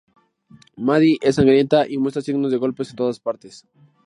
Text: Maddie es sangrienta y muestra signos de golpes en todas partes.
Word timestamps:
Maddie 0.77 1.19
es 1.21 1.35
sangrienta 1.35 1.87
y 1.87 1.99
muestra 1.99 2.23
signos 2.23 2.49
de 2.51 2.57
golpes 2.57 2.89
en 2.89 2.95
todas 2.95 3.19
partes. 3.19 3.67